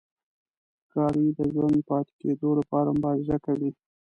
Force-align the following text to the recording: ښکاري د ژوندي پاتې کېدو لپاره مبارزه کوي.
ښکاري 0.83 1.25
د 1.37 1.39
ژوندي 1.53 1.81
پاتې 1.89 2.13
کېدو 2.21 2.49
لپاره 2.59 2.89
مبارزه 2.97 3.37
کوي. 3.45 3.71